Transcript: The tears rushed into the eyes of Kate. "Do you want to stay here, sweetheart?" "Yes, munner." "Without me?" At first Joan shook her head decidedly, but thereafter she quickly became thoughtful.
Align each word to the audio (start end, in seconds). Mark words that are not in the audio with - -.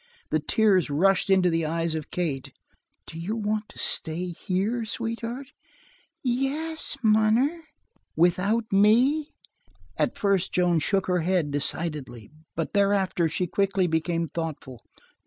The 0.31 0.39
tears 0.39 0.89
rushed 0.89 1.29
into 1.29 1.51
the 1.51 1.63
eyes 1.63 1.93
of 1.93 2.09
Kate. 2.09 2.51
"Do 3.05 3.19
you 3.19 3.35
want 3.35 3.69
to 3.69 3.77
stay 3.77 4.29
here, 4.29 4.83
sweetheart?" 4.83 5.51
"Yes, 6.23 6.97
munner." 7.03 7.65
"Without 8.15 8.63
me?" 8.73 9.35
At 9.97 10.17
first 10.17 10.53
Joan 10.53 10.79
shook 10.79 11.05
her 11.05 11.19
head 11.19 11.51
decidedly, 11.51 12.31
but 12.55 12.73
thereafter 12.73 13.29
she 13.29 13.45
quickly 13.45 13.85
became 13.85 14.27
thoughtful. 14.27 14.81